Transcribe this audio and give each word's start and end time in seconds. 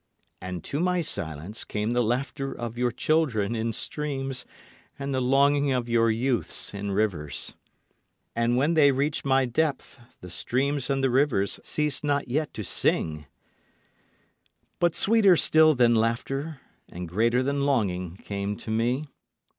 And 0.41 0.63
to 0.63 0.79
my 0.79 1.01
silence 1.01 1.63
came 1.63 1.91
the 1.91 2.01
laughter 2.01 2.51
of 2.51 2.75
your 2.75 2.89
children 2.89 3.55
in 3.55 3.71
streams, 3.71 4.45
and 4.97 5.13
the 5.13 5.21
longing 5.21 5.71
of 5.71 5.87
your 5.87 6.09
youths 6.09 6.73
in 6.73 6.89
rivers. 6.89 7.53
And 8.35 8.57
when 8.57 8.73
they 8.73 8.91
reached 8.91 9.25
my 9.25 9.45
depth 9.45 9.99
the 10.19 10.31
streams 10.31 10.89
and 10.89 11.03
the 11.03 11.11
rivers 11.11 11.59
ceased 11.63 12.03
not 12.03 12.27
yet 12.29 12.51
to 12.55 12.63
sing. 12.63 13.27
[Illustration: 14.79 14.79
0119] 14.79 14.79
But 14.79 14.95
sweeter 14.95 15.35
still 15.35 15.75
than 15.75 15.93
laughter 15.93 16.61
and 16.89 17.07
greater 17.07 17.43
than 17.43 17.67
longing 17.67 18.17
came 18.17 18.57
to 18.57 18.71
me. 18.71 19.05